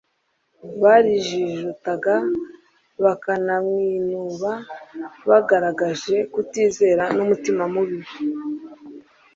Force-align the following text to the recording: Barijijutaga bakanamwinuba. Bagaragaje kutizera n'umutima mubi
Barijijutaga 0.81 2.15
bakanamwinuba. 3.03 4.51
Bagaragaje 5.29 6.15
kutizera 6.33 7.03
n'umutima 7.15 7.63
mubi 7.73 7.99